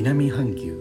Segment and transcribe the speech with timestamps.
[0.00, 0.78] 南半球。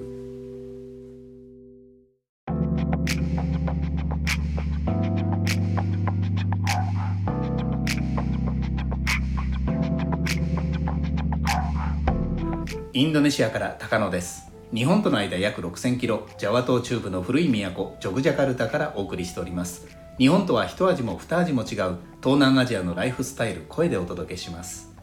[12.94, 14.52] インドネシアから高野です。
[14.72, 19.88] 日本との間約6000キロジャワ島中部の古い都ジョグジャカルタからお送りしております。
[20.20, 24.94] 日本とは一味も二味も違う東南アジアのライフスタイル声でお届けします。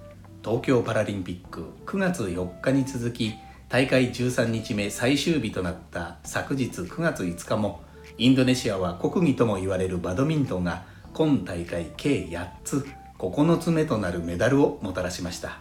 [0.44, 3.34] 東京パラリンピック9月4日に続き
[3.74, 7.82] 大会13日目最終日となった昨日9月5日も
[8.18, 12.86] インドネシアは国技とも言われるバドミントンが今大会計8つ
[13.18, 15.58] 9つ目となるメダルをもたらしました。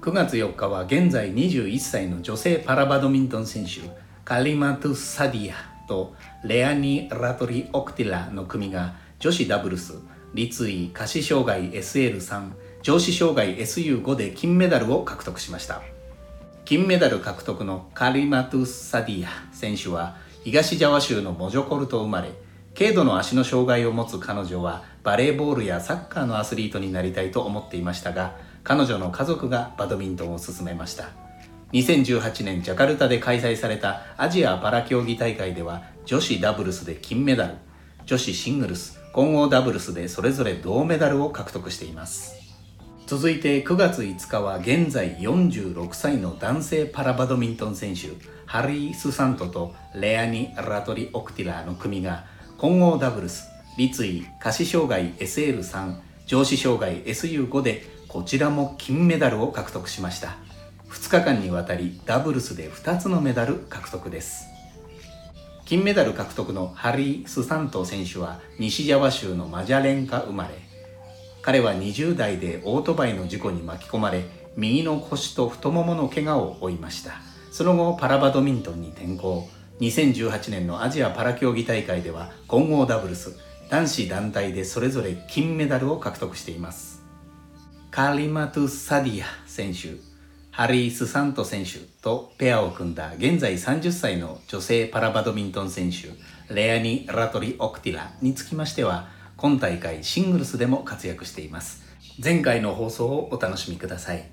[0.00, 3.80] 9月4日は現在21歳の女性パラバドミントン選手
[4.24, 6.14] カリマトゥ・サディアと
[6.44, 9.94] レアニ・ラトリ・オクティラの組が女子ダブルス
[10.34, 15.82] 立位下肢障害 SL3 上肢障害 SU5 で金メダルを獲得しました。
[16.64, 22.30] 金メダル獲得のカリマトゥ・サディア選手は東ジャワ州のモジョコルト生まれ
[22.78, 31.08] 軽度の足の障害を持つ彼女はバレーボールやサッカーのアスリートになりたいと思っていましたが彼女の家族がバドミントンを進めました。
[31.72, 37.54] 2018年ジャカルタで開催されたアジアパラ競技大会では女子ダブルスで金メダル
[38.06, 42.39] 女子シングルス混合ダブルスでそれぞれ銅メダルを獲得しています。
[43.10, 48.10] 続いて9月5日は現在46歳の男性パラバドミントン選手
[48.46, 52.24] ハリー・スサントとレアニ・ラトリ・オクティラーの組が
[52.56, 60.36] 混合ダブルス立位下肢障害 SL3 上肢障害 SU5 でこちらも金メダルを獲得しました。
[60.90, 64.44] 2日間にわたりダブルスで2つのメダル獲得です。
[65.64, 70.69] 金メダル獲得のハリー・スサント選手は西ジャワ州のマジャレンカ生まれ。
[71.42, 74.24] 彼は20代でオートバイの事故に巻き込まれ
[74.56, 77.12] 右の腰と太ももの怪我を負いました。
[77.52, 79.48] その後パラバドミントンに転向。
[79.80, 83.38] 2018年のアジアパラ競技大会では混合ダブルス
[83.70, 87.02] 男子団体でそれぞれ金メダルを獲得しています。
[87.90, 89.96] カリマトゥ・サディア選手、
[90.50, 96.08] ハリー・スサント選手とペアを組んだ現在30歳の女性パラバドミントン選手、
[96.54, 99.08] レアニ・ラトリ・オクティラにつきましては、
[99.40, 101.82] 今大会シングルスでも活躍しています。
[102.22, 104.28] 前回の放送をお楽しみください。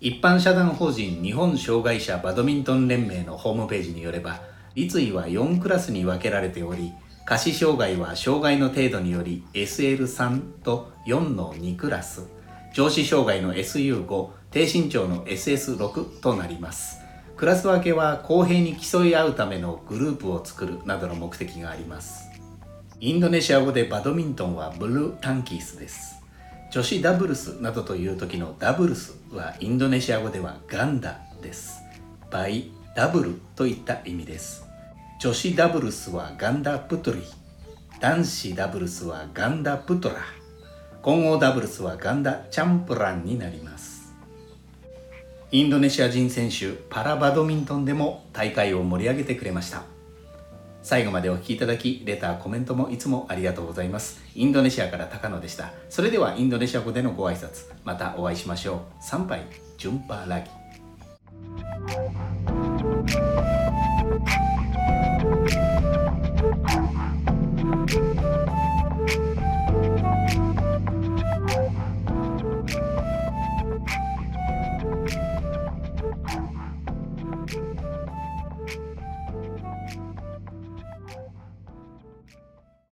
[0.00, 4.40] 一般社団法人日本障害者バドミントン連盟のホームページによれば、
[4.74, 6.92] 立位は4クラスに分けられており、
[7.24, 12.26] 下肢障害は障害の程度により SL3 と4の2クラス、
[12.76, 16.98] 上肢障害の SU5 低身長の SS6 となります
[17.34, 22.35] クラス分けは公平に競い合うためのグループを作るなどの目的があります
[22.98, 26.22] インドネシア語でバドミントンはブルータンキースです。
[26.72, 31.82] 女子ダブルスなどという時のダブルスはインドネシア語ではガンダです。
[32.30, 34.64] バイダブルといった意味です。
[35.20, 37.22] 女子ダブルスはガンダプトリ。
[38.00, 40.16] 男子ダブルスはガンダプトラ。
[41.02, 44.14] 混合ダブルスはガンダ・チャンプランになります。
[45.52, 49.82] インドネシア人選手パラバドミントンでも大会を盛り上げてくれました。
[50.86, 54.20] 最後までお聴きいただきレターコメントもいつもありがとうございます。
[54.36, 55.72] インドネシアから高野でした。
[55.90, 58.78] それではインドネシア語でのご挨拶またお会いしましょう。
[59.00, 59.42] 参拝
[59.78, 60.38] ジュンパーラ
[63.42, 63.55] ギ。